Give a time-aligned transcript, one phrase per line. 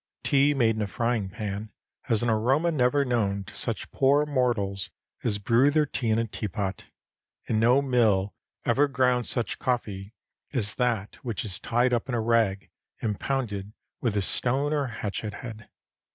[0.23, 1.69] Tea made in a frying pan
[2.05, 4.89] has an aroma never known to such poor mortals
[5.23, 6.85] as brew their tea in a teapot,
[7.47, 8.33] and no mill
[8.65, 10.15] ever ground such coffee
[10.53, 14.87] as that which is tied up in a rag and pounded with a stone or
[14.87, 15.69] hatchet head.